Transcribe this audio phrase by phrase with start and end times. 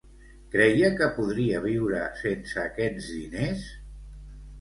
[0.53, 3.67] Creia que podria viure sense aquests diners?